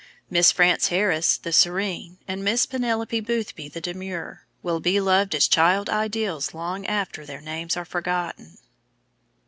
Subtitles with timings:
[0.31, 5.47] Miss Frances Harris, the serene, and Miss Penelope Boothby, the demure, will be loved as
[5.47, 8.57] child ideals long after their names are forgotten.